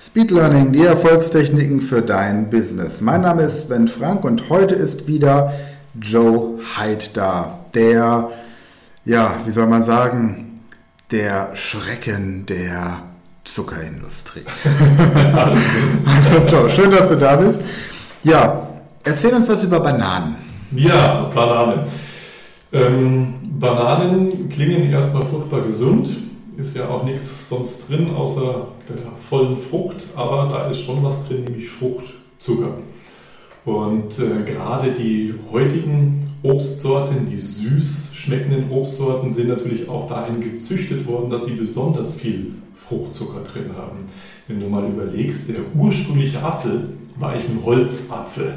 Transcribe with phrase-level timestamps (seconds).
[0.00, 3.00] Speed Learning, die Erfolgstechniken für dein Business.
[3.00, 5.52] Mein Name ist Sven Frank und heute ist wieder
[6.00, 7.58] Joe Hyde da.
[7.74, 8.30] Der,
[9.04, 10.60] ja, wie soll man sagen,
[11.10, 13.00] der Schrecken der
[13.42, 14.44] Zuckerindustrie.
[15.34, 17.62] Hallo Joe, schön, dass du da bist.
[18.22, 18.68] Ja,
[19.02, 20.36] erzähl uns was über Bananen.
[20.76, 21.80] Ja, Bananen.
[22.72, 26.08] Ähm, Bananen klingen erstmal furchtbar gesund
[26.58, 31.26] ist ja auch nichts sonst drin, außer der vollen Frucht, aber da ist schon was
[31.26, 32.74] drin, nämlich Fruchtzucker.
[33.64, 41.06] Und äh, gerade die heutigen Obstsorten, die süß schmeckenden Obstsorten, sind natürlich auch dahin gezüchtet
[41.06, 43.98] worden, dass sie besonders viel Fruchtzucker drin haben.
[44.46, 48.54] Wenn du mal überlegst, der ursprüngliche Apfel war eigentlich ein Holzapfel.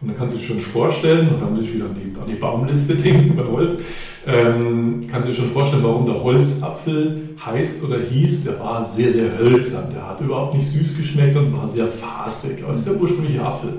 [0.00, 2.26] Und dann kannst du dir schon vorstellen, und dann muss ich wieder an die, an
[2.28, 3.78] die Baumliste denken bei Holz,
[4.26, 8.44] ähm, kannst du dir schon vorstellen, warum der Holzapfel heißt oder hieß.
[8.44, 9.90] Der war sehr, sehr hölzern.
[9.94, 12.62] Der hat überhaupt nicht süß geschmeckt und war sehr fasrig.
[12.62, 13.74] Aber das ist der ursprüngliche Apfel.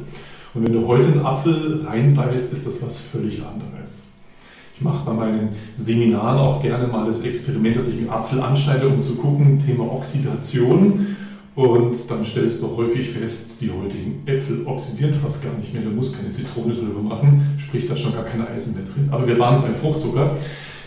[0.53, 4.05] Und wenn du heute einen Apfel reinbeißt, ist das was völlig anderes.
[4.75, 8.87] Ich mache bei meinen Seminaren auch gerne mal das Experiment, dass ich einen Apfel anschneide,
[8.87, 11.15] um zu gucken, Thema Oxidation.
[11.53, 15.83] Und dann stellst du häufig fest, die heutigen Äpfel oxidieren fast gar nicht mehr.
[15.83, 19.11] Du musst keine Zitrone drüber machen, sprich da schon gar keine Eisen mehr drin.
[19.11, 20.37] Aber wir waren beim Fruchtzucker.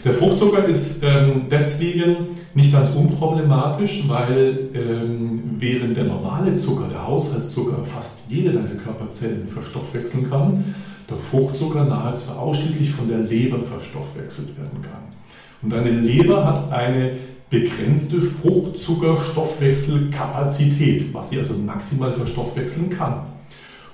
[0.05, 7.07] Der Fruchtzucker ist ähm, deswegen nicht ganz unproblematisch, weil ähm, während der normale Zucker, der
[7.07, 10.75] Haushaltszucker, fast jede deiner Körperzellen verstoffwechseln kann,
[11.09, 15.05] der Fruchtzucker nahezu ausschließlich von der Leber verstoffwechselt werden kann.
[15.63, 17.13] Und deine Leber hat eine
[17.55, 23.23] begrenzte Fruchtzuckerstoffwechselkapazität, was sie also maximal verstoffwechseln kann.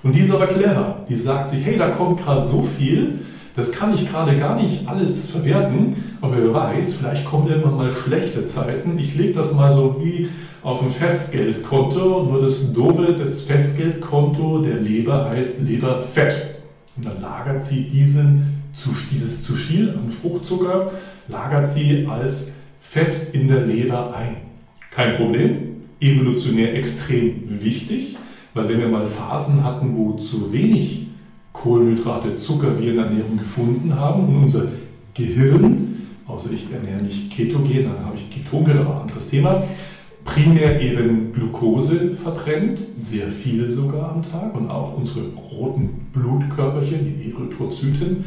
[0.01, 1.05] Und die ist aber clever.
[1.07, 3.19] Die sagt sich, hey, da kommt gerade so viel,
[3.55, 7.91] das kann ich gerade gar nicht alles verwerten, aber wer weiß, vielleicht kommen irgendwann mal
[7.91, 8.97] schlechte Zeiten.
[8.97, 10.29] Ich lege das mal so wie
[10.63, 16.55] auf ein Festgeldkonto, nur das Dove, das Festgeldkonto der Leber heißt Leberfett.
[16.95, 18.63] Und dann lagert sie diesen,
[19.11, 20.89] dieses zu viel an Fruchtzucker,
[21.27, 24.37] lagert sie als Fett in der Leber ein.
[24.89, 28.17] Kein Problem, evolutionär extrem wichtig,
[28.53, 31.07] weil wenn wir mal Phasen hatten, wo zu wenig
[31.53, 34.67] Kohlenhydrate, Zucker wir in der Ernährung gefunden haben und unser
[35.13, 39.63] Gehirn, außer ich ernähre nicht ketogen, dann habe ich Ketogen, aber anderes Thema,
[40.25, 47.31] primär eben Glucose verbrennt, sehr viel sogar am Tag und auch unsere roten Blutkörperchen, die
[47.31, 48.25] Erythrozyten,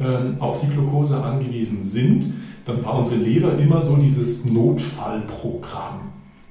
[0.00, 2.26] ähm, auf die Glucose angewiesen sind
[2.68, 6.00] dann war unsere Leber immer so dieses Notfallprogramm.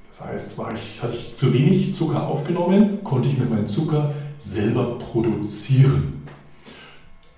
[0.08, 4.12] Das heißt, war ich, hatte ich zu wenig Zucker aufgenommen, konnte ich mir meinen Zucker
[4.36, 6.24] selber produzieren.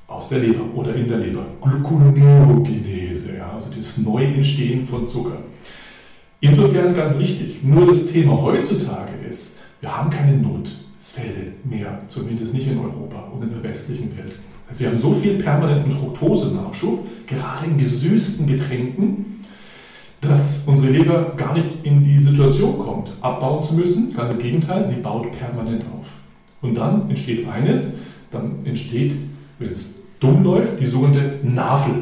[0.06, 1.44] Aus der Leber oder in der Leber.
[1.60, 5.36] Gluconeogenese, ja, also das Neuentstehen von Zucker.
[6.40, 7.62] Insofern ganz wichtig.
[7.62, 13.42] Nur das Thema heutzutage ist, wir haben keine Notfälle mehr, zumindest nicht in Europa und
[13.42, 14.36] in der westlichen Welt.
[14.70, 19.40] Also wir haben so viel permanenten Fructosenachschub, gerade in gesüßten Getränken,
[20.20, 24.14] dass unsere Leber gar nicht in die Situation kommt, abbauen zu müssen.
[24.14, 26.06] Ganz im Gegenteil, sie baut permanent auf.
[26.62, 27.94] Und dann entsteht eines,
[28.30, 29.14] dann entsteht,
[29.58, 31.94] wenn es dumm läuft, die sogenannte Nafel.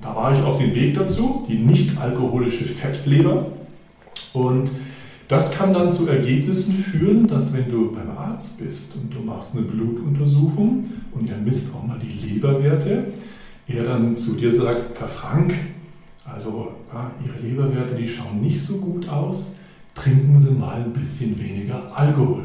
[0.00, 3.46] Da war ich auf dem Weg dazu, die nicht alkoholische Fettleber.
[4.32, 4.70] Und
[5.28, 9.56] das kann dann zu Ergebnissen führen, dass wenn du beim Arzt bist und du machst
[9.56, 13.04] eine Blutuntersuchung und er misst auch mal die Leberwerte,
[13.66, 15.54] er dann zu dir sagt, Herr Frank,
[16.24, 19.56] also ja, Ihre Leberwerte, die schauen nicht so gut aus,
[19.94, 22.42] trinken Sie mal ein bisschen weniger Alkohol.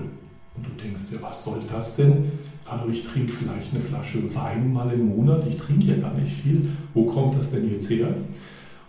[0.56, 2.32] Und du denkst dir, was soll das denn?
[2.66, 6.34] Hallo, ich trinke vielleicht eine Flasche Wein mal im Monat, ich trinke ja gar nicht
[6.42, 8.14] viel, wo kommt das denn jetzt her?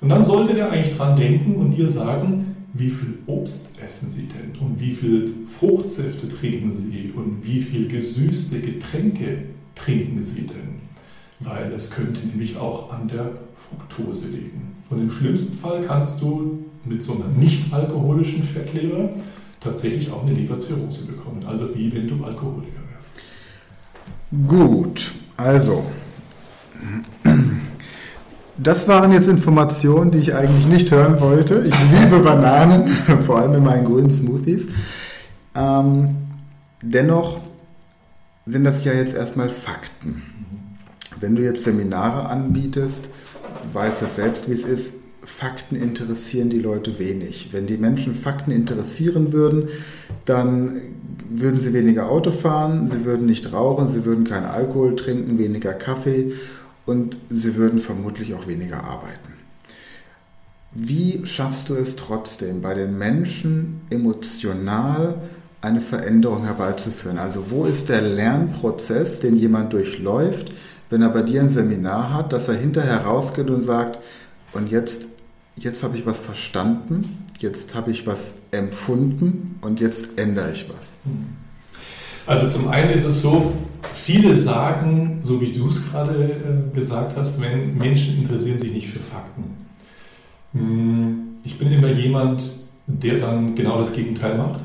[0.00, 4.28] Und dann sollte der eigentlich dran denken und dir sagen, wie viel Obst essen Sie
[4.28, 9.44] denn und wie viel Fruchtsäfte trinken Sie und wie viel gesüßte Getränke
[9.74, 10.80] trinken Sie denn?
[11.40, 14.76] Weil es könnte nämlich auch an der Fructose liegen.
[14.90, 19.10] Und im schlimmsten Fall kannst du mit so einer nicht alkoholischen Fettleber
[19.58, 21.44] tatsächlich auch eine Leberzirrhose bekommen.
[21.46, 24.48] Also wie wenn du Alkoholiker wärst.
[24.48, 25.84] Gut, also
[28.62, 31.64] das waren jetzt Informationen, die ich eigentlich nicht hören wollte.
[31.66, 32.88] Ich liebe Bananen,
[33.26, 34.66] vor allem in meinen grünen Smoothies.
[35.54, 36.16] Ähm,
[36.82, 37.40] dennoch
[38.46, 40.22] sind das ja jetzt erstmal Fakten.
[41.20, 43.08] Wenn du jetzt Seminare anbietest,
[43.64, 47.50] du weißt das selbst, wie es ist, Fakten interessieren die Leute wenig.
[47.52, 49.68] Wenn die Menschen Fakten interessieren würden,
[50.24, 50.80] dann
[51.28, 55.72] würden sie weniger Auto fahren, sie würden nicht rauchen, sie würden keinen Alkohol trinken, weniger
[55.74, 56.32] Kaffee
[56.86, 59.34] und sie würden vermutlich auch weniger arbeiten.
[60.72, 65.20] Wie schaffst du es trotzdem, bei den Menschen emotional
[65.60, 67.18] eine Veränderung herbeizuführen?
[67.18, 70.54] Also wo ist der Lernprozess, den jemand durchläuft,
[70.88, 73.98] wenn er bei dir ein Seminar hat, dass er hinterher rausgeht und sagt,
[74.52, 75.08] und jetzt,
[75.56, 80.96] jetzt habe ich was verstanden, jetzt habe ich was empfunden und jetzt ändere ich was?
[82.30, 83.54] Also zum einen ist es so,
[83.92, 88.88] viele sagen, so wie du es gerade äh, gesagt hast, wenn Menschen interessieren sich nicht
[88.88, 89.42] für Fakten.
[90.52, 92.48] Hm, ich bin immer jemand,
[92.86, 94.60] der dann genau das Gegenteil macht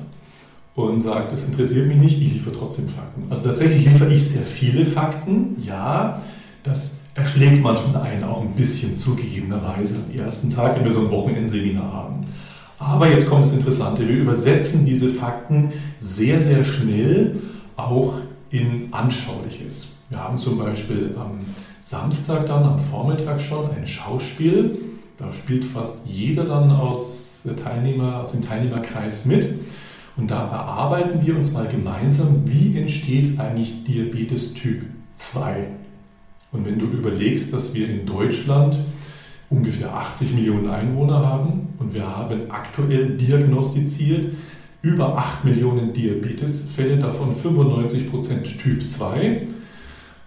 [0.76, 3.24] und sagt, das interessiert mich nicht, ich liefere trotzdem Fakten.
[3.32, 6.22] Also tatsächlich liefere ich sehr viele Fakten, ja,
[6.62, 11.10] das erschlägt manchmal einen auch ein bisschen zugegebenerweise am ersten Tag, wenn wir so ein
[11.10, 12.26] Wochenendseminar haben.
[12.78, 17.42] Aber jetzt kommt das Interessante, wir übersetzen diese Fakten sehr, sehr schnell
[17.76, 18.16] auch
[18.50, 19.88] in Anschauliches.
[20.10, 21.40] Wir haben zum Beispiel am
[21.82, 24.78] Samstag dann, am Vormittag schon ein Schauspiel.
[25.18, 29.48] Da spielt fast jeder dann aus, Teilnehmer, aus dem Teilnehmerkreis mit.
[30.18, 34.84] Und da erarbeiten wir uns mal gemeinsam, wie entsteht eigentlich Diabetes Typ
[35.16, 35.68] 2.
[36.52, 38.78] Und wenn du überlegst, dass wir in Deutschland
[39.50, 44.28] ungefähr 80 Millionen Einwohner haben und wir haben aktuell diagnostiziert
[44.86, 49.48] über 8 Millionen Diabetesfälle, davon 95% Typ 2,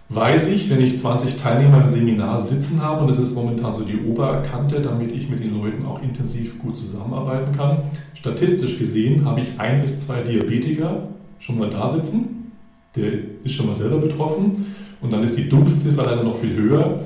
[0.09, 3.85] weiß ich, wenn ich 20 Teilnehmer im Seminar sitzen habe, und das ist momentan so
[3.85, 7.83] die Oberkante, damit ich mit den Leuten auch intensiv gut zusammenarbeiten kann,
[8.13, 11.07] statistisch gesehen habe ich ein bis zwei Diabetiker
[11.39, 12.51] schon mal da sitzen,
[12.97, 13.13] der
[13.45, 16.99] ist schon mal selber betroffen, und dann ist die Dunkelziffer leider noch viel höher.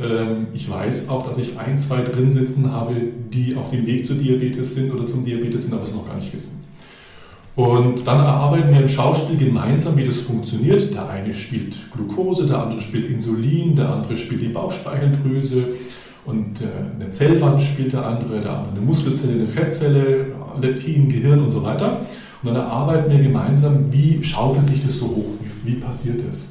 [0.00, 2.94] Ähm, ich weiß auch, dass ich ein, zwei drin sitzen habe,
[3.30, 6.16] die auf dem Weg zu Diabetes sind oder zum Diabetes sind, aber es noch gar
[6.16, 6.65] nicht wissen.
[7.56, 10.94] Und dann erarbeiten wir im Schauspiel gemeinsam, wie das funktioniert.
[10.94, 15.68] Der eine spielt Glucose, der andere spielt Insulin, der andere spielt die Bauchspeicheldrüse
[16.26, 16.64] und äh,
[17.00, 20.26] eine Zellwand spielt der andere, der andere eine Muskelzelle, eine Fettzelle,
[20.60, 22.00] Leptin, Gehirn und so weiter.
[22.42, 26.48] Und dann erarbeiten wir gemeinsam, wie schaukelt sich das so hoch, wie, wie passiert das.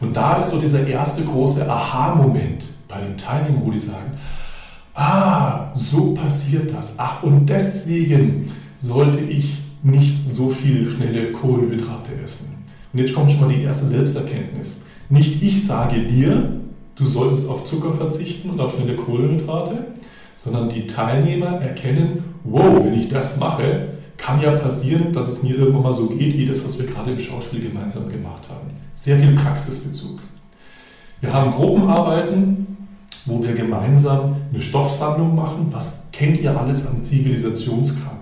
[0.00, 4.12] Und da ist so dieser erste große Aha-Moment bei den Teilnehmern, wo die sagen,
[4.94, 6.94] ah, so passiert das.
[6.96, 12.64] Ach, und deswegen sollte ich nicht so viel schnelle Kohlenhydrate essen.
[12.92, 14.84] Und jetzt kommt schon mal die erste Selbsterkenntnis.
[15.08, 16.60] Nicht ich sage dir,
[16.96, 19.86] du solltest auf Zucker verzichten und auf schnelle Kohlenhydrate,
[20.36, 25.56] sondern die Teilnehmer erkennen, wow, wenn ich das mache, kann ja passieren, dass es mir
[25.56, 28.68] irgendwann mal so geht, wie das, was wir gerade im Schauspiel gemeinsam gemacht haben.
[28.92, 30.20] Sehr viel Praxisbezug.
[31.20, 32.66] Wir haben Gruppenarbeiten,
[33.26, 35.68] wo wir gemeinsam eine Stoffsammlung machen.
[35.70, 38.19] Was kennt ihr alles an Zivilisationskrankheiten?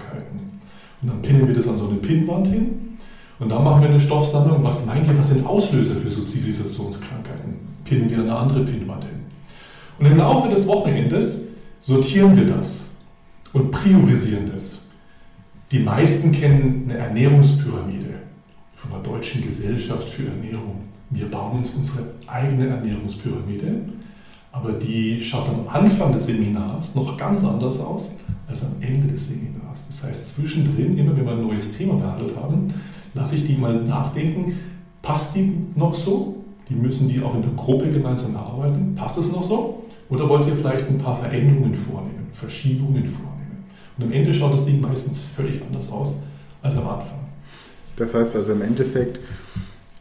[1.02, 2.96] Und dann pinnen wir das an so eine Pinnwand hin.
[3.38, 4.64] Und dann machen wir eine Stoffsammlung.
[4.64, 7.54] Was meint ihr, was sind Auslöser für so Zivilisationskrankheiten?
[7.84, 9.18] Pinnen wir eine andere Pinnwand hin.
[9.98, 11.48] Und im Laufe des Wochenendes
[11.80, 12.96] sortieren wir das
[13.52, 14.88] und priorisieren das.
[15.70, 18.14] Die meisten kennen eine Ernährungspyramide
[18.74, 20.82] von der Deutschen Gesellschaft für Ernährung.
[21.10, 23.80] Wir bauen uns unsere eigene Ernährungspyramide,
[24.52, 28.12] aber die schaut am Anfang des Seminars noch ganz anders aus
[28.46, 29.57] als am Ende des Seminars.
[29.86, 32.68] Das heißt, zwischendrin, immer wenn wir ein neues Thema behandelt haben,
[33.14, 34.58] lasse ich die mal nachdenken,
[35.02, 36.44] passt die noch so?
[36.68, 38.94] Die müssen die auch in der Gruppe gemeinsam erarbeiten.
[38.94, 39.86] Passt es noch so?
[40.10, 43.64] Oder wollt ihr vielleicht ein paar Veränderungen vornehmen, Verschiebungen vornehmen?
[43.96, 46.22] Und am Ende schaut das Ding meistens völlig anders aus
[46.62, 47.18] als am Anfang.
[47.96, 49.20] Das heißt also im Endeffekt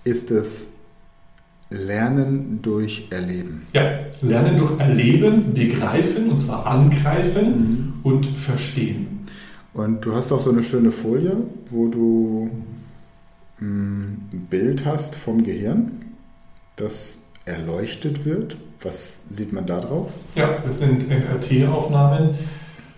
[0.04, 0.74] ist es
[1.70, 3.63] Lernen durch Erleben.
[3.74, 3.82] Ja,
[4.22, 7.94] Lernen durch Erleben, begreifen und zwar angreifen mhm.
[8.04, 9.17] und verstehen.
[9.78, 11.38] Und du hast auch so eine schöne Folie,
[11.70, 12.50] wo du
[13.60, 15.92] hm, ein Bild hast vom Gehirn,
[16.78, 18.58] das erleuchtet wird.
[18.82, 20.12] Was sieht man da drauf?
[20.34, 22.34] Ja, das sind MRT-Aufnahmen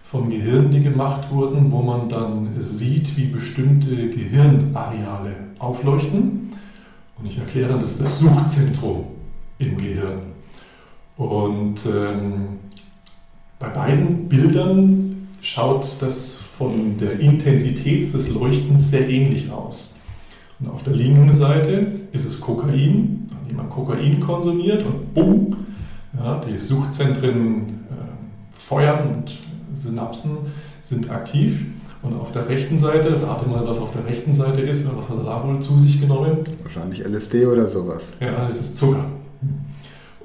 [0.04, 6.54] vom Gehirn, die gemacht wurden, wo man dann sieht, wie bestimmte Gehirnareale aufleuchten.
[7.18, 9.04] Und ich erkläre dann, das ist das Suchzentrum
[9.58, 10.22] im Gehirn.
[11.18, 12.60] Und ähm,
[13.60, 15.09] bei beiden Bildern
[15.42, 19.96] schaut das von der Intensität des Leuchtens sehr ähnlich aus.
[20.60, 25.56] Und auf der linken Seite ist es Kokain, dann jemand Kokain konsumiert und bumm,
[26.18, 29.32] ja, die Suchzentren äh, feuern und
[29.74, 30.38] Synapsen
[30.84, 31.66] sind aktiv.
[32.02, 35.18] Und auf der rechten Seite, rate mal, was auf der rechten Seite ist, was hat
[35.18, 36.38] er da wohl zu sich genommen?
[36.64, 38.14] Wahrscheinlich LSD oder sowas.
[38.22, 39.06] Ja, es ist Zucker.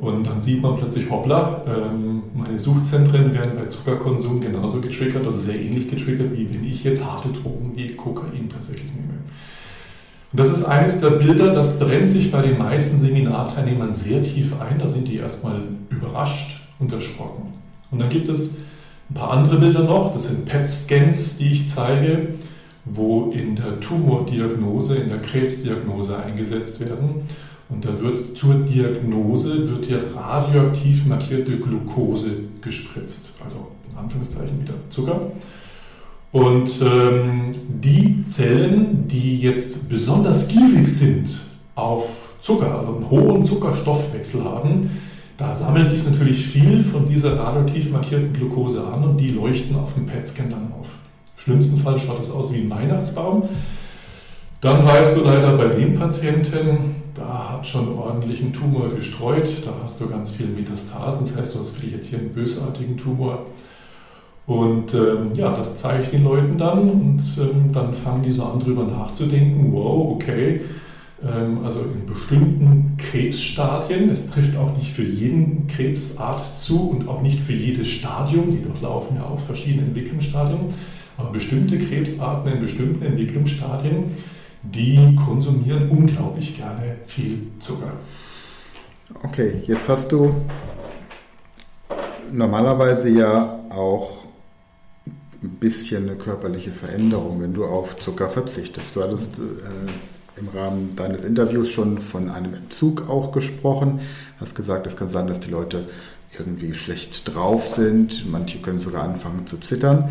[0.01, 5.39] Und dann sieht man plötzlich, hoppla, ähm, meine Suchzentren werden bei Zuckerkonsum genauso getriggert, also
[5.39, 9.21] sehr ähnlich getriggert, wie wenn ich jetzt harte Drogen wie Kokain tatsächlich nehme.
[10.33, 14.61] Und das ist eines der Bilder, das brennt sich bei den meisten Seminarteilnehmern sehr tief
[14.61, 14.81] ein.
[14.81, 17.53] Da sind die erstmal überrascht und erschrocken.
[17.93, 18.59] Und dann gibt es
[19.11, 22.31] ein paar andere Bilder noch, das sind PET-Scans, die ich zeige,
[22.85, 27.29] wo in der Tumordiagnose, in der Krebsdiagnose eingesetzt werden.
[27.75, 32.31] Und da wird zur Diagnose wird hier radioaktiv markierte Glucose
[32.63, 35.33] gespritzt, also in Anführungszeichen wieder Zucker.
[36.31, 41.31] Und ähm, die Zellen, die jetzt besonders gierig sind
[41.75, 44.91] auf Zucker, also einen hohen Zuckerstoffwechsel haben,
[45.37, 49.95] da sammelt sich natürlich viel von dieser radioaktiv markierten Glucose an und die leuchten auf
[49.95, 50.95] dem PET-Scan dann auf.
[51.37, 53.49] Im schlimmsten Fall schaut es aus wie ein Weihnachtsbaum.
[54.61, 59.73] Dann weißt du leider bei dem Patienten, da hat schon ordentlich ein Tumor gestreut, da
[59.83, 63.47] hast du ganz viele Metastasen, das heißt, du hast vielleicht jetzt hier einen bösartigen Tumor.
[64.47, 66.91] Und ähm, ja, das zeige ich den Leuten dann.
[66.91, 70.61] Und ähm, dann fangen die so an, drüber nachzudenken, wow, okay,
[71.23, 77.23] ähm, also in bestimmten Krebsstadien, das trifft auch nicht für jeden Krebsart zu und auch
[77.23, 80.61] nicht für jedes Stadium, die durchlaufen ja auch verschiedene Entwicklungsstadien,
[81.17, 84.05] aber bestimmte Krebsarten in bestimmten Entwicklungsstadien,
[84.65, 87.93] die konsumieren unglaublich gerne viel Zucker.
[89.23, 90.35] Okay, jetzt hast du
[92.33, 94.25] normalerweise ja auch
[95.43, 98.95] ein bisschen eine körperliche Veränderung, wenn du auf Zucker verzichtest.
[98.95, 104.01] Du hattest äh, im Rahmen deines Interviews schon von einem Entzug auch gesprochen.
[104.41, 105.89] Hast gesagt, es kann sein, dass die Leute
[106.39, 108.31] irgendwie schlecht drauf sind.
[108.31, 110.11] Manche können sogar anfangen zu zittern.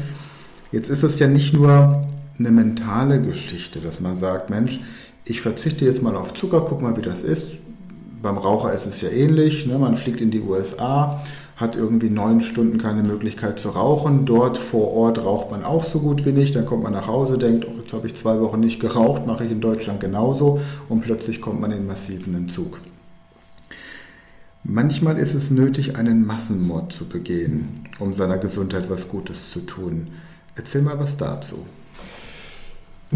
[0.71, 2.07] Jetzt ist es ja nicht nur
[2.45, 4.79] eine mentale Geschichte, dass man sagt, Mensch,
[5.25, 7.47] ich verzichte jetzt mal auf Zucker, guck mal, wie das ist.
[8.21, 9.65] Beim Raucher ist es ja ähnlich.
[9.65, 9.77] Ne?
[9.77, 11.23] Man fliegt in die USA,
[11.55, 14.25] hat irgendwie neun Stunden keine Möglichkeit zu rauchen.
[14.25, 16.55] Dort vor Ort raucht man auch so gut wie nicht.
[16.55, 19.45] Dann kommt man nach Hause, denkt, oh, jetzt habe ich zwei Wochen nicht geraucht, mache
[19.45, 20.59] ich in Deutschland genauso.
[20.89, 22.79] Und plötzlich kommt man in massiven Entzug.
[24.65, 30.07] Manchmal ist es nötig, einen Massenmord zu begehen, um seiner Gesundheit was Gutes zu tun.
[30.55, 31.65] Erzähl mal was dazu.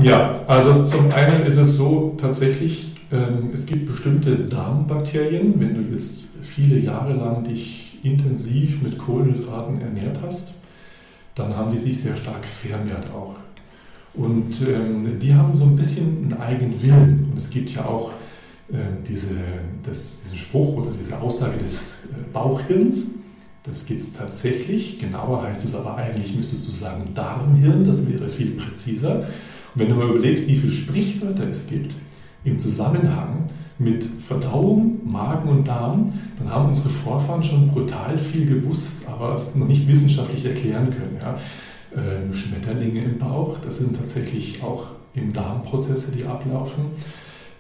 [0.02, 5.94] Ja, also zum einen ist es so tatsächlich, ähm, es gibt bestimmte Darmbakterien, wenn du
[5.94, 10.54] jetzt viele Jahre lang dich intensiv mit Kohlenhydraten ernährt hast,
[11.36, 13.36] dann haben die sich sehr stark vermehrt auch.
[14.14, 17.30] Und ähm, die haben so ein bisschen einen eigenen Willen.
[17.32, 18.12] Und es gibt ja auch
[18.74, 19.28] ähm, diese,
[19.84, 23.16] das, diesen Spruch oder diese Aussage des äh, Bauchhirns.
[23.64, 25.00] Das gibt es tatsächlich.
[25.00, 27.86] Genauer heißt es aber eigentlich, müsstest du sagen Darmhirn.
[27.86, 29.28] Das wäre viel präziser.
[29.78, 31.96] Wenn du mal überlegst, wie viele Sprichwörter es gibt
[32.44, 33.46] im Zusammenhang
[33.78, 39.54] mit Verdauung, Magen und Darm, dann haben unsere Vorfahren schon brutal viel gewusst, aber es
[39.54, 41.18] noch nicht wissenschaftlich erklären können.
[41.22, 41.38] Ja.
[41.96, 46.86] Ähm, Schmetterlinge im Bauch, das sind tatsächlich auch im Darm Prozesse, die ablaufen.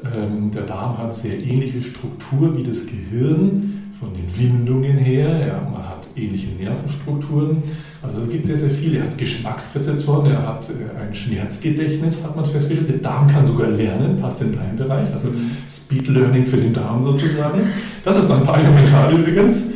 [0.03, 5.47] Ähm, der Darm hat sehr ähnliche Struktur wie das Gehirn von den Windungen her.
[5.47, 7.63] Ja, man hat ähnliche Nervenstrukturen.
[8.01, 8.99] Also es gibt sehr, sehr viele.
[8.99, 12.89] Er hat Geschmacksrezeptoren, er hat äh, ein Schmerzgedächtnis, hat man festgestellt.
[12.89, 15.11] Der Darm kann sogar lernen, passt in deinem Bereich.
[15.11, 15.29] Also
[15.69, 17.61] Speed Learning für den Darm sozusagen.
[18.03, 19.71] Das ist dann Paläomental übrigens.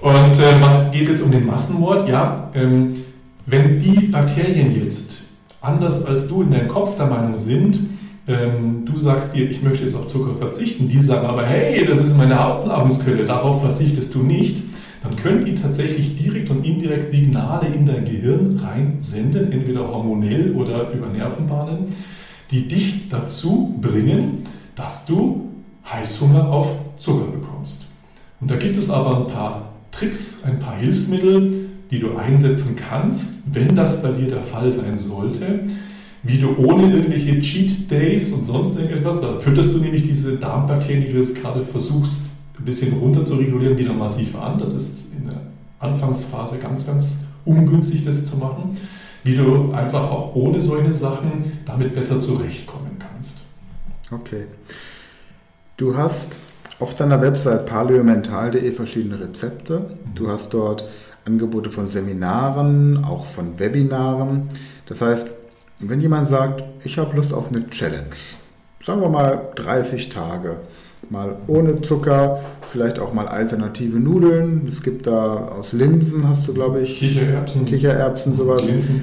[0.00, 2.08] Und äh, was geht jetzt um den Massenmord?
[2.08, 2.94] Ja, ähm,
[3.46, 5.24] wenn die Bakterien jetzt
[5.60, 7.78] anders als du in deinem Kopf der Meinung sind,
[8.26, 12.00] ähm, du sagst dir, ich möchte jetzt auf Zucker verzichten, die sagen aber, hey, das
[12.00, 14.62] ist meine Hauptnahrungsquelle, darauf verzichtest du nicht,
[15.04, 20.90] dann können die tatsächlich direkt und indirekt Signale in dein Gehirn reinsenden, entweder hormonell oder
[20.90, 21.86] über Nervenbahnen,
[22.50, 24.44] die dich dazu bringen,
[24.74, 25.50] dass du
[25.92, 27.84] Heißhunger auf Zucker bekommst.
[28.40, 33.54] Und da gibt es aber ein paar Tricks, ein paar Hilfsmittel, die du einsetzen kannst,
[33.54, 35.60] wenn das bei dir der Fall sein sollte
[36.24, 41.04] wie du ohne irgendwelche Cheat Days und sonst irgendetwas, da fütterst du nämlich diese Darmbakterien,
[41.04, 44.58] die du jetzt gerade versuchst, ein bisschen runter zu regulieren, wieder massiv an.
[44.58, 45.40] Das ist in der
[45.78, 48.76] Anfangsphase ganz, ganz ungünstig, das zu machen.
[49.22, 53.38] Wie du einfach auch ohne solche Sachen damit besser zurechtkommen kannst.
[54.10, 54.46] Okay.
[55.76, 56.38] Du hast
[56.78, 59.86] auf deiner Website paleomental.de verschiedene Rezepte.
[60.14, 60.84] Du hast dort
[61.24, 64.48] Angebote von Seminaren, auch von Webinaren.
[64.86, 65.32] Das heißt,
[65.80, 68.10] wenn jemand sagt, ich habe Lust auf eine Challenge,
[68.84, 70.60] sagen wir mal 30 Tage,
[71.10, 74.68] mal ohne Zucker, vielleicht auch mal alternative Nudeln.
[74.68, 78.64] Es gibt da aus Linsen, hast du glaube ich, Kichererbsen, Kichererbsen sowas.
[78.64, 79.02] Linsen.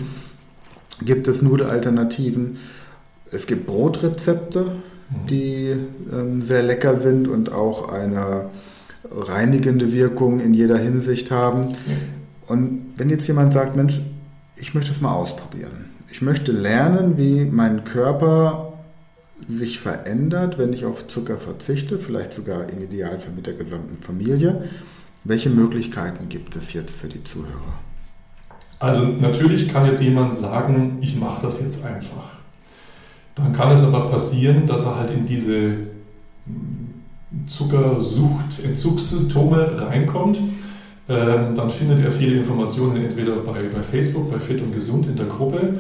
[1.03, 2.57] Gibt es Nudelalternativen.
[3.31, 5.27] Es gibt Brotrezepte, mhm.
[5.27, 5.75] die
[6.13, 8.45] ähm, sehr lecker sind und auch eine
[9.09, 11.75] reinigende Wirkung in jeder Hinsicht haben.
[12.47, 14.01] Und wenn jetzt jemand sagt, Mensch,
[14.57, 18.70] ich möchte es mal ausprobieren ich möchte lernen, wie mein Körper
[19.47, 24.69] sich verändert, wenn ich auf Zucker verzichte, vielleicht sogar im Idealfall mit der gesamten Familie.
[25.23, 27.79] Welche Möglichkeiten gibt es jetzt für die Zuhörer?
[28.79, 32.31] Also natürlich kann jetzt jemand sagen, ich mache das jetzt einfach.
[33.35, 35.73] Dann kann es aber passieren, dass er halt in diese
[37.47, 40.39] Zuckersucht, Entzugssymptome reinkommt.
[41.07, 45.15] Ähm, dann findet er viele Informationen entweder bei, bei Facebook, bei Fit und Gesund in
[45.15, 45.79] der Gruppe.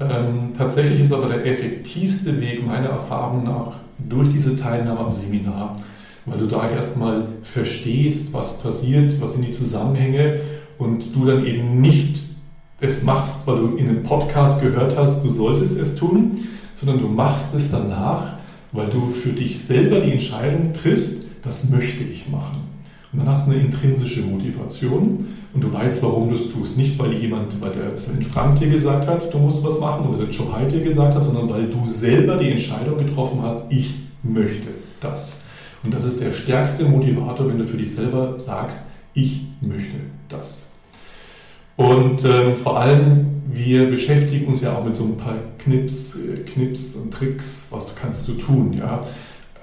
[0.00, 5.76] Ähm, tatsächlich ist aber der effektivste Weg meiner Erfahrung nach durch diese Teilnahme am Seminar,
[6.26, 10.40] weil du da erstmal verstehst, was passiert, was sind die Zusammenhänge
[10.78, 12.32] und du dann eben nicht
[12.80, 16.32] es machst, weil du in einem Podcast gehört hast, du solltest es tun,
[16.74, 18.34] sondern du machst es danach,
[18.72, 22.71] weil du für dich selber die Entscheidung triffst, das möchte ich machen.
[23.12, 26.78] Und dann hast du eine intrinsische Motivation und du weißt, warum du es tust.
[26.78, 30.24] Nicht, weil jemand, weil der Sven Frank dir gesagt hat, du musst was machen oder
[30.24, 33.94] der Joe Hyde dir gesagt hat, sondern weil du selber die Entscheidung getroffen hast, ich
[34.22, 34.68] möchte
[35.00, 35.44] das.
[35.82, 39.96] Und das ist der stärkste Motivator, wenn du für dich selber sagst, ich möchte
[40.28, 40.74] das.
[41.76, 46.36] Und ähm, vor allem, wir beschäftigen uns ja auch mit so ein paar Knips, äh,
[46.44, 48.72] Knips und Tricks, was kannst du tun.
[48.72, 49.04] Ja?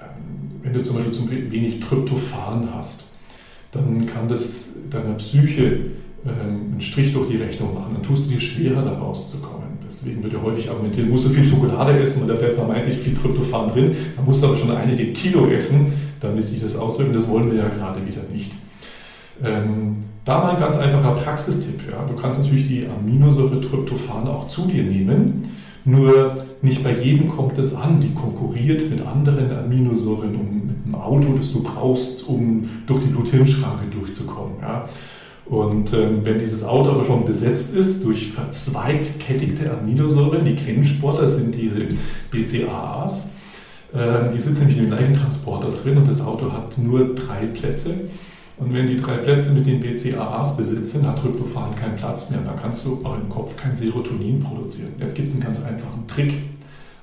[0.00, 3.09] Ähm, wenn du zum Beispiel zu wenig Tryptophan hast,
[3.72, 5.80] dann kann das deiner Psyche
[6.26, 7.94] ähm, einen Strich durch die Rechnung machen.
[7.94, 9.60] Dann tust du dir schwerer, da rauszukommen.
[9.86, 13.14] Deswegen wird ja häufig argumentiert, musst du viel Schokolade essen, weil da wäre vermeintlich viel
[13.14, 13.96] Tryptophan drin.
[14.16, 17.14] Da musst du aber schon einige Kilo essen, damit sich das auswirkt.
[17.14, 18.52] Das wollen wir ja gerade wieder nicht.
[19.42, 21.90] Ähm, da mal ein ganz einfacher Praxistipp.
[21.90, 22.04] Ja.
[22.06, 27.58] Du kannst natürlich die Aminosäure Tryptophan auch zu dir nehmen, nur nicht bei jedem kommt
[27.58, 28.00] es an.
[28.00, 33.86] Die konkurriert mit anderen Aminosäuren um, einem Auto, das du brauchst, um durch die Bluthirnschranke
[33.90, 34.56] durchzukommen.
[34.60, 34.88] Ja.
[35.46, 40.84] Und ähm, wenn dieses Auto aber schon besetzt ist durch verzweigt kettigte Aminosäuren, die kennen
[40.84, 41.88] Sportler, sind diese
[42.30, 43.32] BCAAs,
[43.92, 47.46] äh, die sitzen nämlich in dem gleichen Transporter drin und das Auto hat nur drei
[47.46, 47.94] Plätze.
[48.60, 52.40] Und wenn die drei Plätze mit den BCAAs besitzen, hat Tryptophan keinen Platz mehr.
[52.44, 54.92] Da kannst du auch im Kopf kein Serotonin produzieren.
[55.00, 56.34] Jetzt gibt es einen ganz einfachen Trick.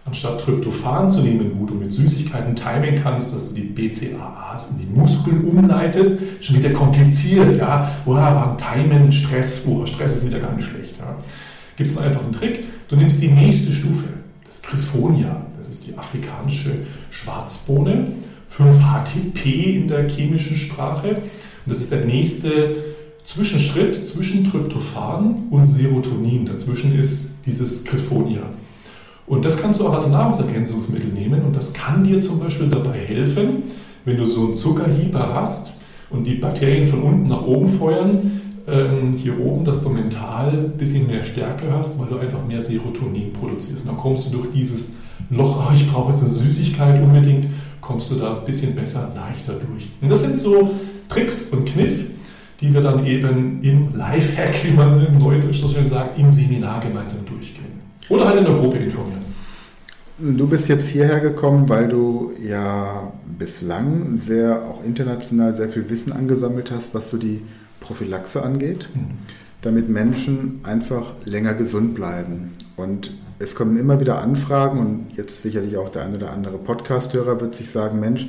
[0.05, 4.77] Anstatt Tryptophan zu nehmen, wo du mit Süßigkeiten timen kannst, dass du die BCAAs in
[4.77, 7.57] die Muskeln umleitest, schon wieder kompliziert.
[7.57, 10.97] Ja, oder war Timen, Stress, oh, Stress ist wieder nicht schlecht.
[10.99, 11.15] Ja.
[11.75, 12.65] Gibt es einen einfachen Trick?
[12.87, 14.07] Du nimmst die nächste Stufe,
[14.45, 18.11] das Griffonia, das ist die afrikanische Schwarzbohne
[18.57, 21.21] 5-HTP in der chemischen Sprache.
[21.67, 22.75] Das ist der nächste
[23.25, 26.45] Zwischenschritt zwischen Tryptophan und Serotonin.
[26.45, 28.43] Dazwischen ist dieses Griffonia.
[29.25, 32.97] Und das kannst du auch als Nahrungsergänzungsmittel nehmen und das kann dir zum Beispiel dabei
[32.97, 33.63] helfen,
[34.05, 35.73] wenn du so einen Zuckerhieber hast
[36.09, 40.77] und die Bakterien von unten nach oben feuern, ähm, hier oben, dass du mental ein
[40.77, 43.81] bisschen mehr Stärke hast, weil du einfach mehr Serotonin produzierst.
[43.81, 44.99] Und dann kommst du durch dieses
[45.29, 47.47] Loch, oh, ich brauche jetzt eine Süßigkeit unbedingt,
[47.81, 49.89] kommst du da ein bisschen besser, leichter durch.
[50.01, 50.71] Und das sind so
[51.09, 52.05] Tricks und Kniff,
[52.59, 56.79] die wir dann eben im Lifehack, wie man im Neudeutsch so schön sagt, im Seminar
[56.81, 57.77] gemeinsam durchgehen.
[58.09, 59.19] Oder halt in der Gruppe informieren.
[60.19, 66.11] Du bist jetzt hierher gekommen, weil du ja bislang sehr, auch international, sehr viel Wissen
[66.11, 67.41] angesammelt hast, was so die
[67.79, 69.11] Prophylaxe angeht, mhm.
[69.61, 72.51] damit Menschen einfach länger gesund bleiben.
[72.75, 77.39] Und es kommen immer wieder Anfragen und jetzt sicherlich auch der eine oder andere Podcast-Hörer
[77.39, 78.27] wird sich sagen, Mensch,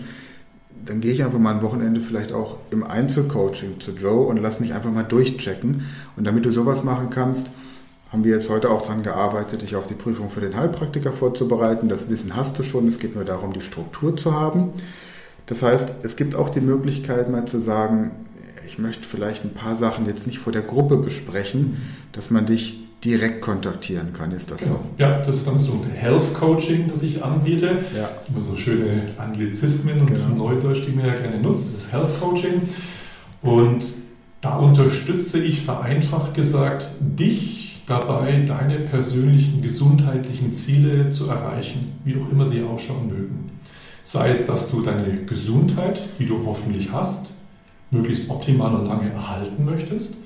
[0.85, 4.61] dann gehe ich einfach mal ein Wochenende vielleicht auch im Einzelcoaching zu Joe und lass
[4.61, 5.85] mich einfach mal durchchecken.
[6.17, 7.49] Und damit du sowas machen kannst,
[8.11, 11.88] haben wir jetzt heute auch daran gearbeitet, dich auf die Prüfung für den Heilpraktiker vorzubereiten.
[11.88, 14.71] Das Wissen hast du schon, es geht nur darum, die Struktur zu haben.
[15.47, 18.11] Das heißt, es gibt auch die Möglichkeit, mal zu sagen,
[18.67, 21.79] ich möchte vielleicht ein paar Sachen jetzt nicht vor der Gruppe besprechen,
[22.12, 24.33] dass man dich direkt kontaktieren kann.
[24.33, 24.75] Ist das genau.
[24.75, 24.85] so?
[24.99, 27.85] Ja, das ist dann so ein Health Coaching, das ich anbiete.
[27.95, 28.11] Ja.
[28.15, 30.51] Das sind immer so schöne Anglizismen und genau.
[30.51, 31.75] Neudeutsch, die mir ja gerne nutzt.
[31.75, 32.63] Das ist Health Coaching.
[33.43, 33.85] Und
[34.41, 42.31] da unterstütze ich vereinfacht gesagt dich dabei, deine persönlichen gesundheitlichen Ziele zu erreichen, wie auch
[42.31, 43.51] immer sie ausschauen mögen.
[44.03, 47.31] Sei es, dass du deine Gesundheit, die du hoffentlich hast,
[47.91, 50.17] möglichst optimal und lange erhalten möchtest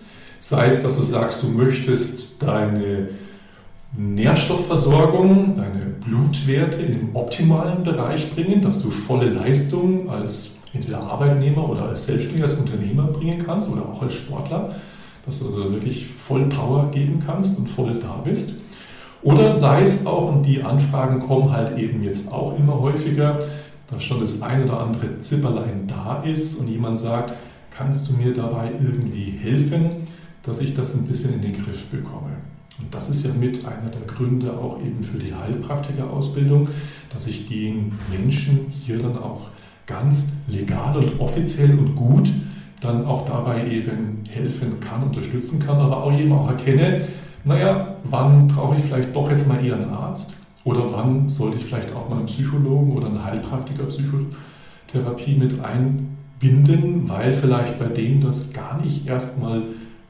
[0.42, 3.10] Sei es, dass du sagst, du möchtest deine
[3.96, 11.70] Nährstoffversorgung, deine Blutwerte in den optimalen Bereich bringen, dass du volle Leistung als entweder Arbeitnehmer
[11.70, 14.74] oder als Selbstständiger, als Unternehmer bringen kannst oder auch als Sportler,
[15.24, 18.54] dass du also wirklich voll Power geben kannst und voll da bist.
[19.22, 23.38] Oder sei es auch, und die Anfragen kommen halt eben jetzt auch immer häufiger,
[23.88, 27.34] dass schon das ein oder andere Zipperlein da ist und jemand sagt,
[27.70, 30.02] kannst du mir dabei irgendwie helfen?
[30.42, 32.30] Dass ich das ein bisschen in den Griff bekomme.
[32.78, 36.68] Und das ist ja mit einer der Gründe auch eben für die Heilpraktikerausbildung,
[37.12, 39.48] dass ich den Menschen hier dann auch
[39.86, 42.30] ganz legal und offiziell und gut
[42.80, 47.08] dann auch dabei eben helfen kann, unterstützen kann, aber auch eben auch erkenne,
[47.44, 51.64] naja, wann brauche ich vielleicht doch jetzt mal eher einen Arzt Oder wann sollte ich
[51.64, 58.20] vielleicht auch mal einen Psychologen oder einen Heilpraktiker Psychotherapie mit einbinden, weil vielleicht bei denen
[58.20, 59.62] das gar nicht erstmal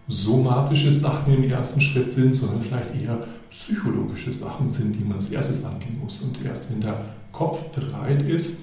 [0.09, 3.19] somatische Sachen im ersten Schritt sind, sondern vielleicht eher
[3.51, 6.23] psychologische Sachen sind, die man als erstes angehen muss.
[6.23, 8.61] Und erst wenn der Kopf bereit ist,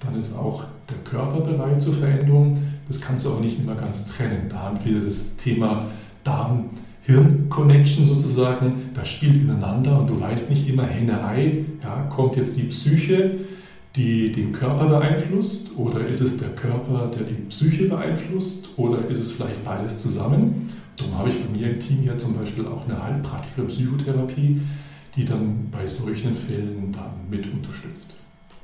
[0.00, 2.56] dann ist auch der Körper bereit zur Veränderung.
[2.88, 4.48] Das kannst du aber nicht immer ganz trennen.
[4.48, 5.86] Da haben wir das Thema
[6.24, 8.90] Darm-Hirn-Connection sozusagen.
[8.94, 11.64] Das spielt ineinander und du weißt nicht immer Henne-Ei.
[11.82, 13.38] Ja, kommt jetzt die Psyche,
[13.96, 19.20] die den Körper beeinflusst oder ist es der Körper, der die Psyche beeinflusst oder ist
[19.20, 20.72] es vielleicht beides zusammen?
[20.96, 24.60] Darum habe ich bei mir im Team ja zum Beispiel auch eine Heilpraktikerin Psychotherapie,
[25.16, 28.10] die dann bei solchen Fällen dann mit unterstützt.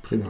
[0.02, 0.26] Prima.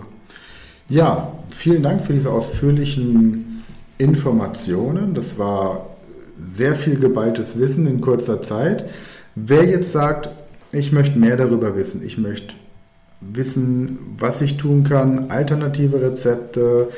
[0.88, 3.64] Ja, vielen Dank für diese ausführlichen
[3.98, 5.14] Informationen.
[5.14, 5.96] Das war
[6.38, 8.88] sehr viel geballtes Wissen in kurzer Zeit.
[9.34, 10.30] Wer jetzt sagt,
[10.72, 12.54] ich möchte mehr darüber wissen, ich möchte
[13.20, 16.88] wissen, was ich tun kann, alternative Rezepte,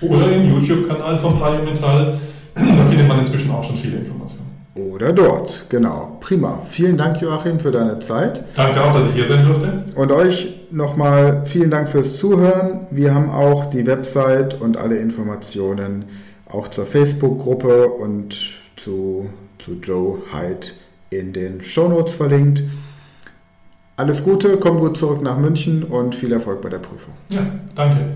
[0.00, 2.18] Oder im YouTube-Kanal von Paleomental,
[2.54, 4.48] da findet man inzwischen auch schon viele Informationen.
[4.74, 6.18] Oder dort, genau.
[6.20, 6.60] Prima.
[6.64, 8.44] Vielen Dank, Joachim, für deine Zeit.
[8.54, 9.84] Danke auch, dass ich hier sein durfte.
[9.96, 12.86] Und euch nochmal vielen Dank fürs Zuhören.
[12.90, 16.04] Wir haben auch die Website und alle Informationen
[16.48, 20.68] auch zur Facebook-Gruppe und zu, zu Joe Hyde
[21.10, 22.62] in den Shownotes verlinkt.
[23.96, 27.14] Alles Gute, komm gut zurück nach München und viel Erfolg bei der Prüfung.
[27.30, 27.40] Ja,
[27.74, 28.12] danke.